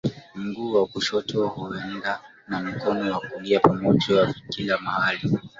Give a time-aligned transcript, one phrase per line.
[0.35, 5.39] mguu wa kushoto huenda na mkono wa kulia pamoja kila mahali